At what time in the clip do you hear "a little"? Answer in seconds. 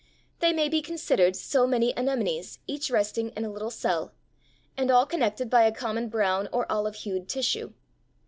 3.45-3.69